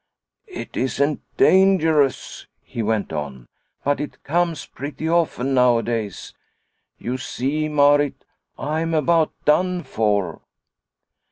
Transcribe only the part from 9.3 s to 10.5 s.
done for."